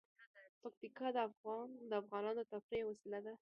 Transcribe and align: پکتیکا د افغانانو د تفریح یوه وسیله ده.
پکتیکا 0.61 1.07
د 1.15 1.17
افغانانو 2.01 2.37
د 2.37 2.41
تفریح 2.51 2.79
یوه 2.81 2.91
وسیله 2.91 3.19
ده. 3.25 3.33